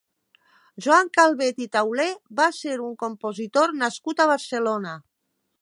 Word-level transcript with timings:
Joan 0.85 1.11
Calvet 1.17 1.61
i 1.67 1.67
Taulé 1.77 2.07
va 2.41 2.49
ser 2.63 2.75
un 2.89 2.97
compositor 3.05 3.77
nascut 3.85 4.25
a 4.25 4.31
Barcelona. 4.37 4.99